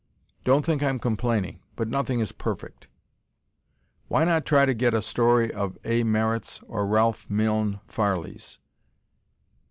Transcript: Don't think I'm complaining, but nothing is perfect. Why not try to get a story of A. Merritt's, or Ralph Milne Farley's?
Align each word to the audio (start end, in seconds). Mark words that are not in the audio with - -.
Don't 0.43 0.65
think 0.65 0.81
I'm 0.81 0.97
complaining, 0.97 1.59
but 1.75 1.87
nothing 1.87 2.21
is 2.21 2.31
perfect. 2.31 2.87
Why 4.07 4.23
not 4.23 4.47
try 4.47 4.65
to 4.65 4.73
get 4.73 4.95
a 4.95 4.99
story 5.03 5.53
of 5.53 5.77
A. 5.83 6.01
Merritt's, 6.01 6.59
or 6.67 6.87
Ralph 6.87 7.29
Milne 7.29 7.81
Farley's? 7.87 8.57